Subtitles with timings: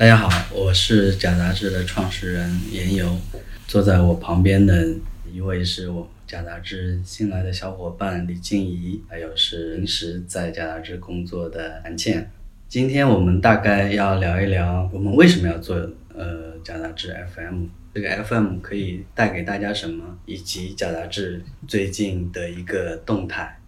[0.00, 3.18] 大家好，我是假杂志的创始人严游，
[3.66, 4.88] 坐在我旁边的
[5.30, 12.30] 一位是我假杂志新来的小伙伴李静怡，还有是平时在假杂志工作的韩倩。
[12.66, 15.76] 今天我们大概要聊一聊我们为什么要做
[16.14, 23.59] 呃假杂志 FM，这个 FM 可以带给大家什么，以及假杂志最近的一个动态。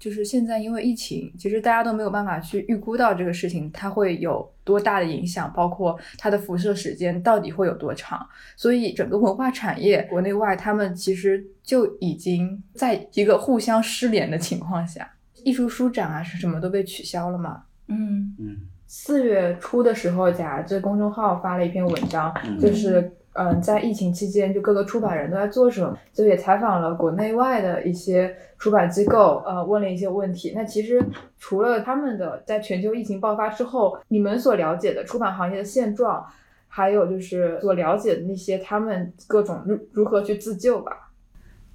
[0.00, 8.26] 就是现在，因为疫情，其实大家都没有办法去预估到这个事情它会有多大的影响，包括它的辐射时间到底会有多长。
[8.56, 15.06] 所以整个文化产业国内外，他们其实就已经在一个互相失联的情况下，
[15.44, 17.64] 艺术书展啊是什么都被取消了嘛。
[17.88, 18.56] 嗯嗯。
[18.86, 23.12] 四月初的时候，假这公众号发了一篇文章，就是。
[23.34, 25.96] 嗯，在疫情期间，就各个出版人都在做什么？
[26.12, 30.52] 就也采访了国内外的一些出版机构，呃，问了一些问题。
[30.52, 31.00] 那其实
[31.38, 36.26] 除了他们的在全球疫情爆发之后，你们所了解的出版行业的现状，
[36.66, 41.12] 还有就是所了解的那些他们各种如如何去自救吧。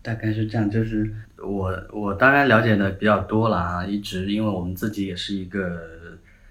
[0.02, 1.10] 大概是这样，就是
[1.42, 5.80] 我我当然了解的比较多了啊，一直因为我们自己也是一个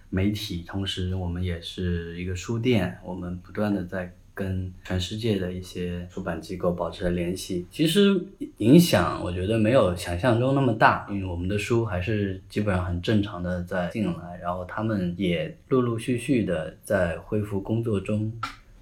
[0.08, 4.10] 媒体，同时我们也是一个书店，我们不断的在。
[4.34, 8.20] 跟全世界的一些出版机构保持了联系，其实
[8.58, 18.32] 影响我觉得没有想象中那么大，因为我们的书还是基本上很正常的在进来，然后他们也陆陆续续的在恢复工作中。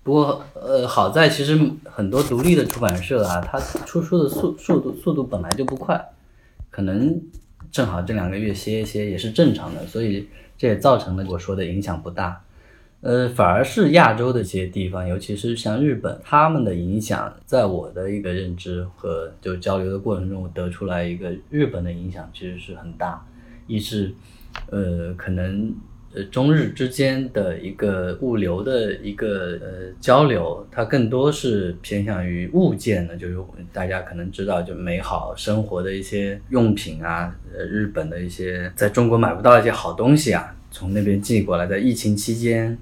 [0.03, 6.03] 不过，呃，好在其实很多独立的出版社啊，它出书的速速度速度本来就不快，
[6.71, 7.23] 可能
[7.71, 12.43] 正好这两个月歇一歇也是正常的，所以这也造成了我说的影响不大。
[13.03, 23.27] 呃，反而是亚洲的一些地方，尤其是像日本，他们的影响，在我的一个认知和就交流的过程中，我得出来一个日本的影响其实是很大。
[23.67, 24.15] 一是，
[24.71, 25.75] 呃，可能
[26.15, 33.37] 呃中日之间的一个物流的一个呃交流，它更多是偏向于物件的，就是
[33.73, 42.79] 大家可能知道，就美好生活的一些用品啊，呃，日本的一些在中国买不到一些好东西啊，从那边寄过来，在疫情期间。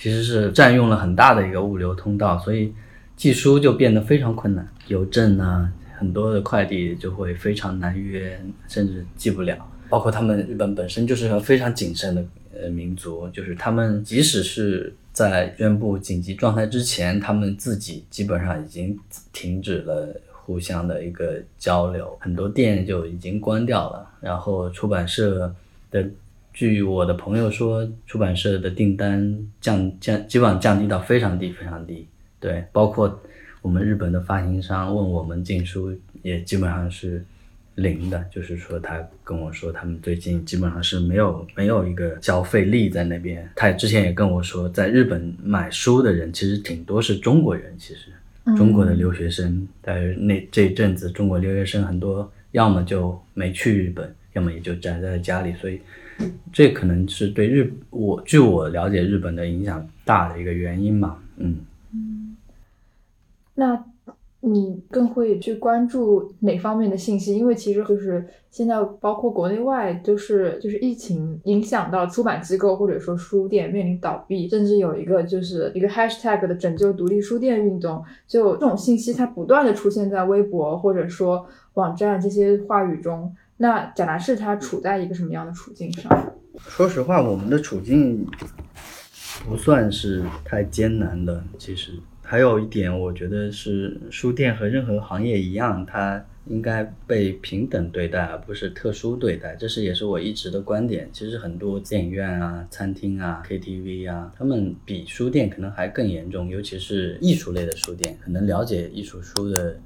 [0.00, 2.72] 其实是占用了很大的一个物流通道，所以
[3.16, 4.66] 寄书就变得非常困难。
[4.86, 9.58] 邮政呢，很多的快递就会非常难约，甚至寄不了。
[9.90, 12.24] 包括他们日本本身就是个非常谨慎的
[12.58, 18.98] 呃民族，就是他们即使是在宣布紧急状态之前，他们自己基本上已经
[19.34, 24.08] 停止了互相的一个交流，很多店就已经关掉了。
[24.22, 25.54] 然后出版社
[25.90, 26.08] 的。
[26.52, 32.06] 据我的朋友说，出版社的订单降降，基本上降低到非常低非常低。
[32.38, 33.20] 对，包括
[33.62, 37.24] 我们日本的发行商问我们进书，也基本上是
[37.76, 38.22] 零的。
[38.30, 43.48] 就是说，他跟我说，他们最近基本上是没有没有一个消费力在那边。
[43.54, 48.10] 他之前也跟我说，在日本买书的人其实挺多是中国人，其实
[48.56, 49.66] 中国的留学生。
[49.80, 55.80] 但是那这一阵子，中国留学生很多，要么就没去日本，要么也就宅在家里，所以。
[56.52, 61.58] 这可能是对日我据我了解日本的影响大的一个原因吧，嗯
[61.92, 62.36] 嗯，
[63.54, 63.84] 那
[64.40, 67.36] 你更会去关注哪方面的信息？
[67.36, 83.34] 因为其实就是现在包括国内外都是就是疫情影响到出版机构或者说书店面临倒闭，甚至有一个就是一个 hashtag 的拯救独立书店运动，就这种信息它不断的出现在微博或者说网站这些话语中。
[83.62, 86.10] 那贾达士他处在一个什么样的处境上？
[86.66, 88.26] 说实话，我们的处境
[89.46, 91.44] 不算是太艰难的。
[91.58, 99.54] 其实还有一点，我觉得是书店和任何行业一样，它应该被平等对待，而不是特殊对待。
[99.56, 101.06] 这是也是我一直的观点。
[101.12, 109.78] 其实很多电影院啊、餐厅啊、KTV 啊，他们比书店可能还更严重，尤其是艺术类的书店，可能了解艺术书的。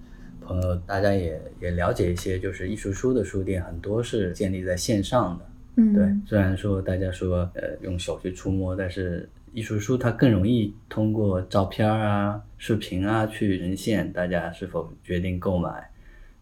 [0.46, 5.46] 朋友，大家也也了解一些，就是艺术书的书店很多是建立在线上的。
[5.76, 6.06] 嗯，对。
[6.26, 15.90] 虽然说大家说呃用手去触摸，但是艺术书它更容易通过照片啊、视频啊去呈现大家是否决定购买。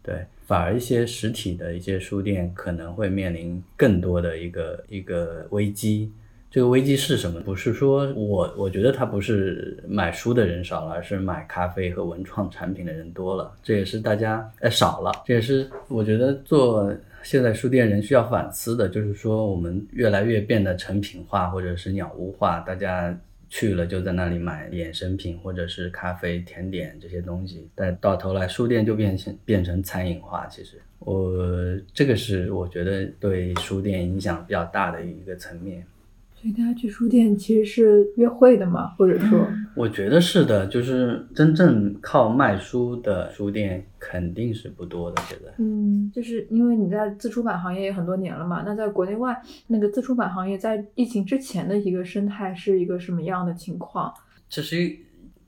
[0.03, 6.11] 对，反而一些实体的一些书店可能会面临更多的一个一个危机。
[6.53, 7.41] 这个危机是什么？
[7.41, 13.51] 不是说我我觉得它不是买书的人少了，而是买咖啡和文创产品的人多了。
[13.63, 23.19] 这也是大家呃少了，这也是我觉得做现在书店人需要反思的，就是说我们越来越变得成品化或者是鸟屋化，大家
[23.49, 30.45] 去了就在那里买衍生品或者是咖啡、甜点这些东西，但到头来书店就变成变成餐饮化。
[30.45, 31.33] 其实我
[31.95, 35.83] 这个是我觉得对书店影响比较大的一个层面。
[36.43, 39.47] 所以大家去书店其实是约会的嘛，或者说，
[39.77, 45.21] 我觉得是的，就是真正靠卖书的书店肯定是不多的。
[45.29, 54.13] 现在，嗯，就是因为你在自出版行业也很多年了嘛，那在国内外那个自出版行业在疫情之前的一个生态是一个什么样的情况？
[54.49, 54.93] 其实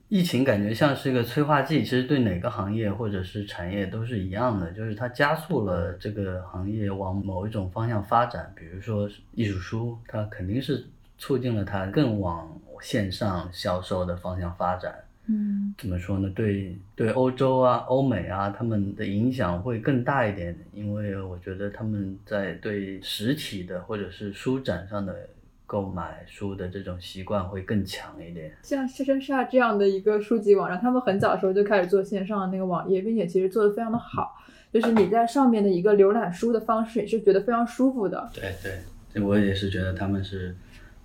[0.08, 8.54] 疫情感觉像是一个催化剂，其实对哪个行业或者是产业都是一样的，就是它加速了这个行业往某一种方向发展。
[8.56, 10.86] 比如说艺术书，它肯定是
[11.18, 12.48] 促进了它更往
[12.82, 14.94] 线上销售的方向发展。
[15.28, 16.30] 嗯怎么说呢？
[16.36, 25.28] 对对，欧洲啊、欧美啊，他们的影响会更大一点，因为我觉得他们在对实体的或者是书展上的
[25.66, 28.52] 购买书的这种习惯会更强一点。
[28.62, 34.36] 像莎莎莎这样的一个书籍网站，他们很早的时候就开始做线上的那个网页，并且其实做的非常的好。
[34.74, 38.30] 就是你在上面的一个浏览书的方式，也是觉得非常舒服的。
[38.34, 38.80] 对对，
[39.14, 40.54] 这我也是觉得他们是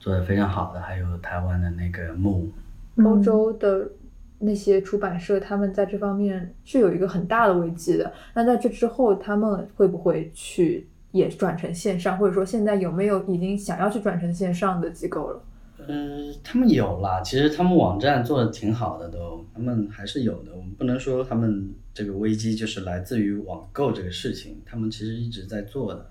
[0.00, 0.80] 做的非常好的。
[0.80, 2.50] 还有台湾的那个木，
[2.96, 3.88] 欧洲的
[4.40, 8.12] 那些出版社，他们在这方面是有一个很大的危机的。
[8.34, 15.42] 那在这之后，他们会不会去也转成线上，或者说现在有没有已经想要去转成线上的机构了？
[15.88, 20.52] 嗯，他们有啦，其实他们网站做的挺好的都，他们还是有的。
[20.54, 26.10] 我们不能说他们这个危机就是来自于网购这个事情，他们其实一直在做的。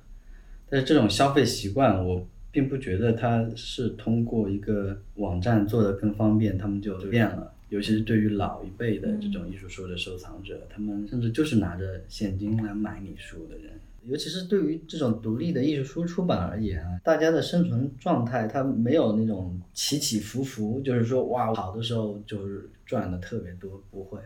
[0.69, 7.53] 但是这种消费习惯，我并不觉得它是通过一个网站做的更方便，他们就变了。
[7.69, 13.79] 尤其是对于老一辈的这种艺术书的收藏者，他们甚至就是拿着现金来买你书的人。
[14.05, 24.19] 尤其是对于这种独立的艺术书出版而言啊，大家的生存状态它没有那种起起伏伏，就是说哇好的时候就是赚的特别多，不会，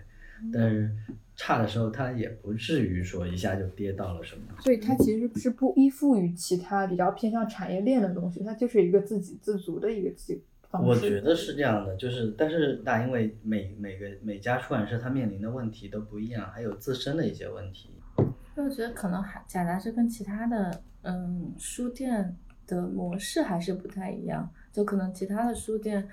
[0.53, 0.89] 但是
[1.35, 4.43] 差的时候它也不至于说一下就跌到了什么。
[4.61, 10.39] 所以它其实是不依附于其他比较偏向产业链的东西，它就是一个自给自足的一个机
[10.73, 10.89] 方式。
[10.89, 17.91] 我觉得是这样的，就是但是那因为每每个每家出版社它面临的问题都不一样，还有自身的一些问题。
[18.55, 22.35] 我觉得可能还贾杂志跟其他的嗯书店
[22.67, 26.07] 的模式还是不太一样，就可能其他的书店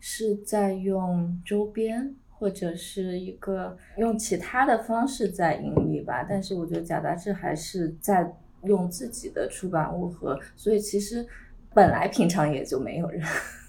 [0.00, 8.34] 是在用周边或者是一个用其他的方式在盈利吧，但是我觉得贾杂志还是在
[8.64, 11.24] 用自己的出版物和，所以其实
[11.72, 13.22] 本来平常也就没有人。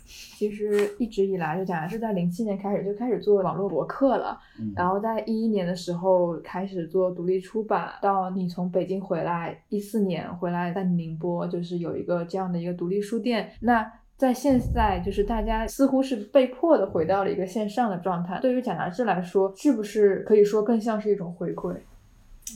[0.06, 13.50] 其实一直以来，就贾杂志在零七年开始就开始做网络博客了，嗯然后在一一年的时候开始做独立出版，到你从北京回来，一四年回来在宁波，就是有一个这样的一个独立书店。
[13.62, 18.40] 那在现在，就是大家似乎是被迫的回到了一个线上的状态。
[18.40, 21.74] 对于贾杂志来说，是不是可以说更像是一种回归？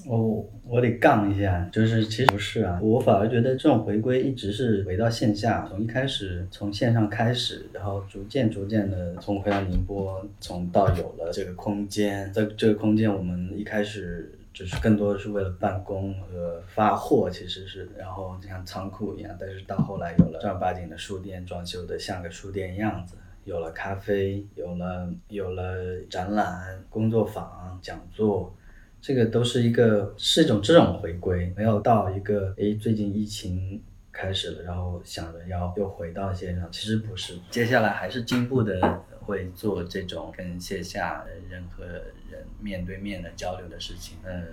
[0.06, 23.16] 我，我得杠一下，就是其实不是啊，我反而觉得这种回归一直是回到线下，从一开始从线上开始，然后逐渐逐渐的从回到宁波，从到有了这个空间，在这个空间我们一开始只是更多的是为了办公和发货，其实是，然后就像仓库一样，但是到后来有了正儿八经的书店，装修的像个书店样子。
[23.46, 28.54] 有了咖啡，有了有了展览、工作坊、讲座，
[29.02, 44.44] 这个都是一个是一种这种回归，没有到一个诶最近疫情开始了，然后想着要又回到线上，其实不是，接下来还是进步的会做这种跟线下人和人面对面的交流的事情，呃，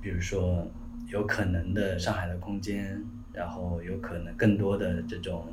[0.00, 0.66] 比如说
[1.08, 5.52] 有可能的上海的空间，然后有可能更多的这种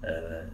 [0.00, 0.44] 呃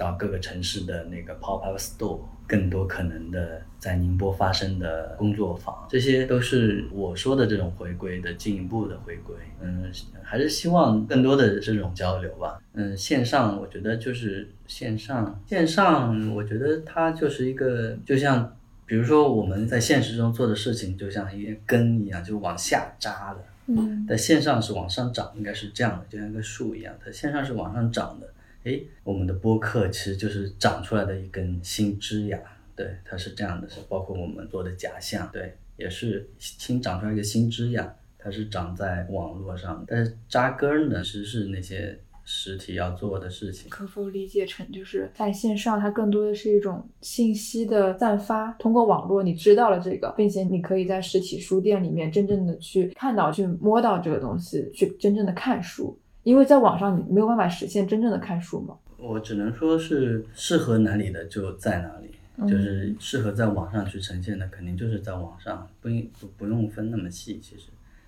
[0.00, 9.36] 到各个城市的那个 pop up store，更多可能的在宁波发生的工作坊，这些都是我说的这种回归的进一步的回归。
[9.60, 9.92] 嗯，
[10.22, 12.58] 还是希望更多的这种交流吧。
[12.72, 23.44] 嗯，线上我觉得就是线上，线上我觉得它就是一个，就像比如说我们在现实中做的事情，就像一根根一样，就往下扎的。
[23.66, 28.26] 嗯在线上是往上涨，应该是这样的，就像一个树一样，它线上是往上涨的。
[28.64, 32.38] 诶，我们的播客其实就是长出来的一根新枝芽，
[32.76, 43.70] 对，它是这样的，是包括我们做的假象，对，也是新长出来一个新枝芽，它是长在网络上，但是扎根儿呢，其实是那些实体要做的事情。
[43.70, 55.98] 可否理解成就是在线上，它更多的是一种信息的散发，通过网络你知道了这个，并且你可以在实体书店里面真正的去看到、去摸到这个东西，去真正的看书。
[56.30, 58.78] 因为在网上你没有办法实现真正的看书嘛。
[58.96, 67.40] 我只能说是适合哪里的就在哪里，就是适合在网上去呈现的，肯定就是在网上，不应不不用分那么细。
[67.42, 67.64] 其实，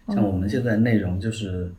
[0.06, 1.72] 像我们现在内容就是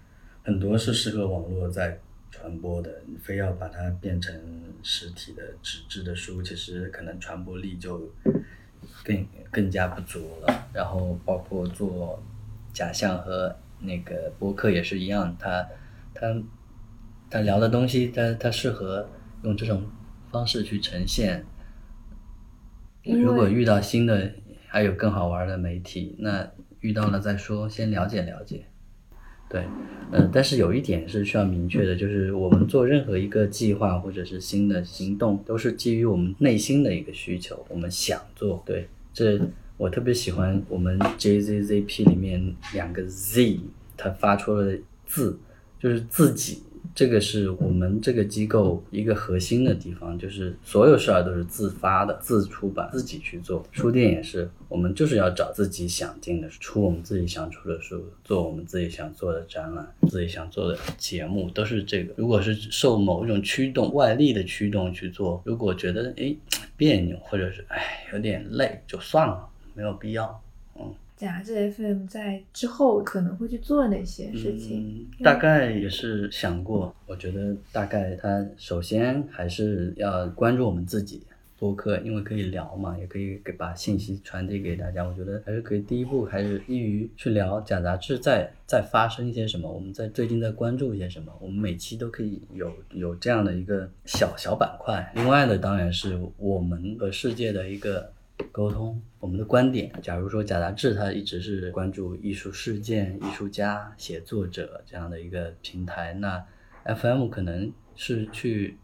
[0.44, 1.98] 很多是适合网络在
[2.30, 4.36] 传传播的，你非要把它变成
[4.84, 8.12] 实体的纸质的书，其实可能传播力就
[9.02, 10.68] 更更加不足了。
[10.74, 12.22] 然后包括做
[12.74, 15.66] 假象和那个播客也是一样，他
[16.14, 16.44] 他
[17.30, 19.10] 他聊的东西，他他适合
[19.44, 19.84] 用这种
[20.32, 21.46] 方式去呈现。
[23.04, 24.32] 如果遇到新的
[24.68, 28.66] 还有更好玩的媒体，那遇到了再说，先了解了解。
[29.50, 29.66] 对，
[30.12, 38.64] 呃，但是有一点是需要明确的，就是我们做任何一个计划或者是新的行动，都是基于我们内心的一个需求，我们想做。
[38.66, 39.40] 对，这
[39.78, 43.60] 我特别喜欢我们 JZZP 里面两个 Z，
[43.96, 45.38] 它发出了字，
[45.84, 46.64] 就是自己。
[46.96, 53.66] 这个是我们这个机构一个核心的地方，就是所有事儿都是自发的、自出版、自己去做。
[53.72, 62.14] 书店也是，我们就是要找自己想进的，出我们自己想出的书，做我们自己想做的展览，自己想做的节目，都是这个。
[62.16, 66.36] 如果是受某一种驱动、外力的驱动去做，如果觉得哎
[66.78, 70.43] 别扭，或者是哎有点累，就算了，没有必要。
[71.24, 71.26] 嗯。
[71.26, 75.08] 假这 FM 在之后可能会去做哪些事情？
[75.20, 76.94] 嗯，大概也是想过。
[77.06, 81.24] 我觉得大概它首先还是要关注我们自己
[81.58, 85.06] 播客，因为可以聊嘛，也可以给把信息传递给大家。
[85.06, 85.80] 我觉得还是可以。
[85.80, 91.32] 第一步还是易于去聊假杂志在在发生一些什么，我们在最近在关注一些什么。
[91.40, 95.10] 我们每期都可以有有这样的一个小小板块。
[95.16, 98.12] 另外的当然是我们和世界的一个。
[98.52, 99.92] 沟通我们的观点。
[100.02, 106.46] 假如说贾杂志他一直是关注艺术事件、艺术家、写作者这样的一个平台，那
[106.96, 108.78] FM 可能是去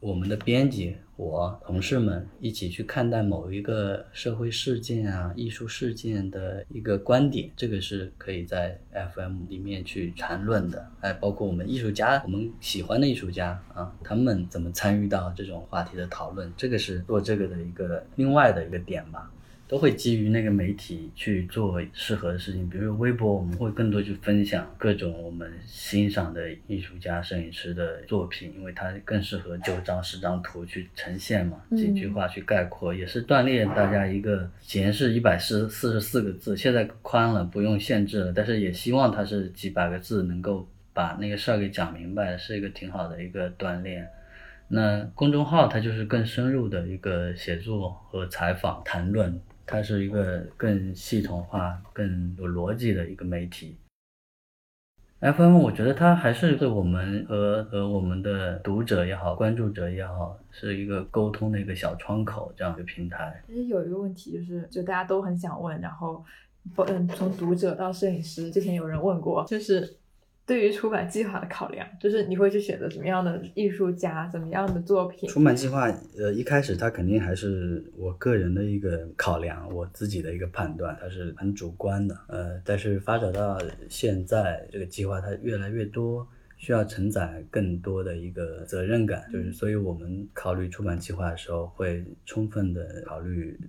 [0.00, 10.88] 我们的编辑、我同事们一起去看待某一个社会事件啊、艺术事件的一个观点，这个是可以在 FM 里面去谈论的。
[11.00, 19.28] 还包括我们艺术家，我们喜欢的艺术家啊，他们怎么参与到这种话题的讨论，这个是做这个的一个另外的一个点吧。
[19.68, 34.50] 都会基于那个媒体去做适合的事情，比如说微博，我们会更多去分享各种我们欣赏的艺术家、摄影师的作品，因为它更适合九张十张图去呈现嘛，几句话去概括，也是锻炼大家一个。
[34.62, 44.08] 以前是一百四四十四个字，现在宽了，不用限制了，但是也希望它是几百个字，能够把那个事儿给讲明白，是一个挺好的一个锻炼。
[44.68, 49.38] 那公众号它就是更深入的一个写作和采访、谈论。
[49.70, 53.76] 它是一个更系统化、更有逻辑的一个媒体。
[55.20, 63.42] FM，我觉得它还是对我们和和我们的读者也好、关注者也好，是一个沟通的一个小窗口，这样一个平台。
[63.46, 66.24] 其实有一个问题，就是就大家都很想问，然后
[66.86, 69.97] 嗯，从读者到摄影师，之前有人问过，就是。
[70.48, 75.28] 对于出版计划的考量，就是你会去选择什么样的艺术家，怎么样的作品？
[75.28, 75.82] 出版计划，
[76.16, 82.18] 呃，一开始它肯定还是我个人的一个考量，我自己的一个判断，它是很主观的。
[82.28, 86.26] 呃，但是发展到现在，这个计划它越来越多，
[86.56, 93.60] 需要承载更多的一个责任感，就是所以我们考虑出版计划的时候，会充分的考虑，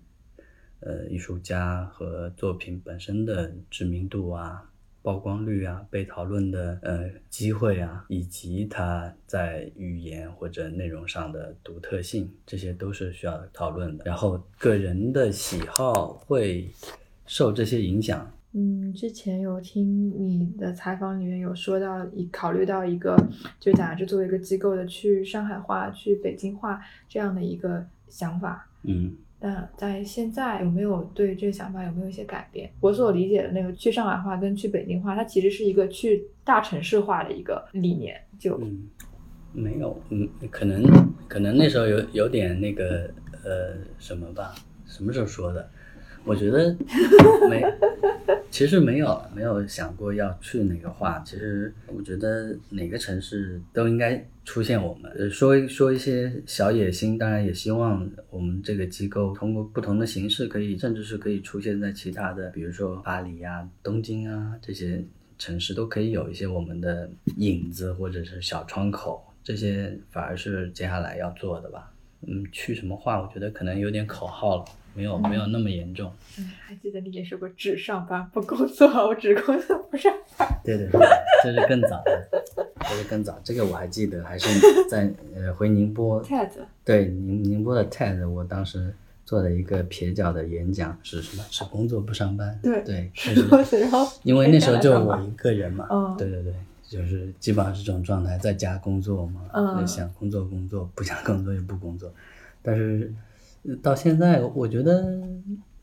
[0.80, 4.69] 呃，艺术家和作品本身的知名度啊。
[5.10, 14.04] 曝光率啊，被讨论的呃机会啊，以及它在语言或者内容上的独特性，这些都是需要讨论的。
[14.06, 16.70] 然后个人的喜好会
[17.26, 18.32] 受这些影响。
[18.52, 23.18] 嗯，之前有听你的采访里面有说到，一考虑到一个，
[23.60, 28.70] 就杂志作为一个机构的去上海化、去北京化这样的一个想法。
[28.84, 29.18] 嗯。
[29.42, 32.70] 那在现在有没有对这个想法有没有一些改变？
[32.82, 38.20] 我所理解的那个去上海话跟去北京话，它其实是一个去大城市化的一个理念。
[38.38, 38.88] 就嗯，
[39.54, 40.84] 没有，嗯，可能
[41.28, 43.10] 可能那时候有有点那个
[43.44, 44.54] 呃什么吧？
[44.86, 45.70] 什么时候说的？
[46.24, 46.76] 我觉得
[47.50, 47.64] 没，
[48.52, 51.20] 其实没有没有想过要去哪个画。
[51.26, 54.26] 其实我觉得哪个城市都应该。
[54.46, 65.06] 出现我们呃说说一些小野心，当然也希望我们这个机构通过不同的形式，可以甚至是可以出现在其他的，比如说巴黎呀、东京啊这些
[65.38, 67.08] 城市，都可以有一些我们的
[67.38, 71.94] 影子或者是小窗口，这些反而是接下来要做的吧。
[72.26, 74.66] 嗯，去什么画，我觉得可能有点口号了。
[74.94, 76.12] 没有没有那么严重。
[76.38, 80.48] 嗯，还记得你也说过只上班不工作，我只工作不上班。
[80.64, 81.00] 对对对，
[81.44, 82.28] 这是更早的，
[82.82, 83.40] 这是更早。
[83.44, 84.48] 这个我还记得，还是
[84.90, 86.24] 在呃回宁波。
[86.24, 86.50] TED。
[86.84, 88.94] 对宁宁波的 TED，我当时
[89.26, 91.44] 做的一个撇脚的演讲是什么？
[91.50, 92.60] 只工作不上班。
[92.64, 93.12] 对对。
[93.80, 95.88] 然后因为那时候就我一个人嘛。
[95.90, 96.16] 嗯。
[96.18, 96.54] 对对对，
[96.88, 102.12] 就是基本上是这种状态，在家工作嘛，嗯就想工作工作，不想工作就不工作。
[102.62, 103.29] 但是呃
[103.82, 105.20] 到现在，我觉得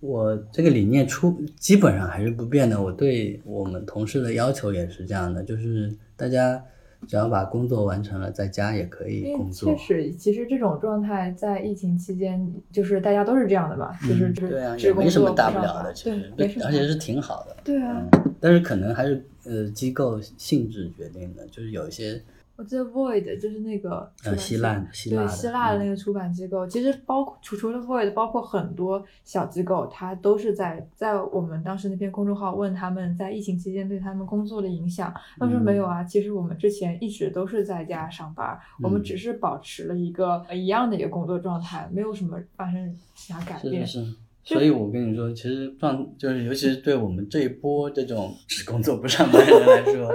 [0.01, 2.81] 我这个理念出基本上还是不变的。
[2.81, 6.63] 我对我们同事的要求也是这样的，就是大家
[7.07, 9.77] 只要把工作完成了，在家也可以工作确。
[9.77, 16.33] 实，其实这种状态在疫情期间，就是大家都是这样的吧，就是嗯对啊，也没什么大不了的，其实
[16.65, 17.57] 而且是挺好的。
[17.63, 18.09] 对啊。
[18.13, 22.21] 嗯，但是可能还是呃机构性质决定的，就是有一些
[22.57, 25.81] 我记得 Void 就是那个希腊希腊对的希腊的嗯。
[25.81, 39.03] 那个出版机构，其实包括除除了 Void，包括很多小机构，它都是在在我们当时那篇公众号问他们在疫情期间对他们工作的影响，他说嗯没有啊，其实我们之前一直都是在家上班，我们嗯。
[39.03, 43.87] 只是保持了一个呃一样的一个工作状态，没有什么发生其他改变。
[43.87, 44.17] 是是是，
[44.47, 50.09] 所以我跟你说，其实状就是，尤其是对我们这一波这种只工作不上班的人来说，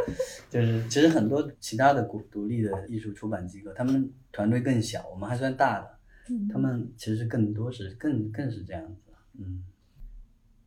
[0.49, 9.65] 就是其实很多其他的独独立的艺术出版机构，他们团队更小，我们还算大的，嗯他们其实更多是更更是这样子，嗯，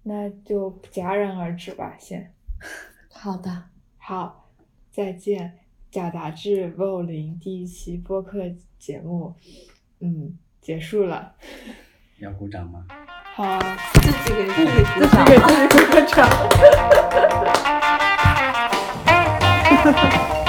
[0.02, 2.30] 那就戛然而止吧，先。
[3.10, 3.64] 好的，
[3.96, 4.52] 好，
[4.90, 5.60] 再见。
[5.90, 8.40] 假杂志 VO 零第一期播客
[8.78, 9.32] 节目，
[10.00, 11.34] 嗯，结束了。
[12.20, 12.84] 要鼓掌吗？
[13.36, 13.58] 好啊，
[13.94, 16.28] 自己给自己鼓自己掌给自己鼓个掌。